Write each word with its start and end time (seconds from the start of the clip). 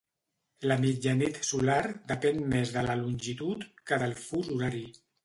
La 0.69 0.77
mitjanit 0.85 1.35
solar 1.49 1.77
depén 2.11 2.39
més 2.53 2.71
de 2.79 2.83
la 2.87 2.97
longitud 3.03 3.63
que 3.91 4.01
del 4.05 4.17
fus 4.31 4.51
horari. 4.57 4.83